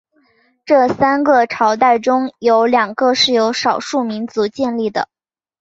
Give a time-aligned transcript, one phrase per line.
[0.65, 5.07] 这三个朝代中有两个是由少数民族建立的。